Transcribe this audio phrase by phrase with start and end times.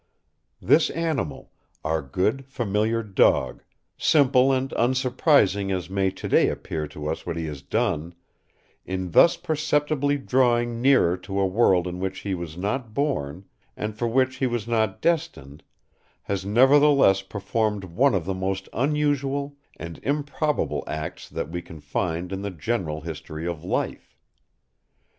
[0.59, 1.51] This animal,
[1.83, 3.61] our good familiar dog,
[3.99, 8.15] simple and unsurprising as may to day appear to us what he has done,
[8.83, 13.45] in thus perceptibly drawing nearer to a world in which he was not born
[13.77, 15.61] and for which he was not destined,
[16.23, 22.31] has nevertheless performed one of the most unusual and improbable acts that we can find
[22.33, 24.17] in the general history of life.